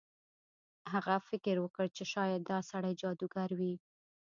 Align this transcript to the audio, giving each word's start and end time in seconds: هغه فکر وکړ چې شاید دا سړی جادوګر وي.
هغه 0.93 1.15
فکر 1.29 1.55
وکړ 1.61 1.85
چې 1.97 2.03
شاید 2.13 2.41
دا 2.51 2.59
سړی 2.71 2.93
جادوګر 3.01 3.49
وي. 3.59 3.73